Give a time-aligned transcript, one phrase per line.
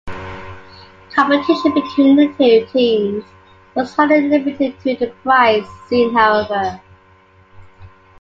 [1.13, 3.23] Competition between the two teams
[3.75, 6.81] was hardly limited to the Pride scene however.